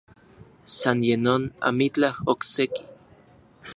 [0.77, 2.83] San ye non, amitlaj okse-ki.